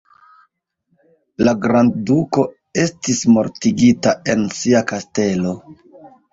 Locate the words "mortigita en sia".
3.37-4.85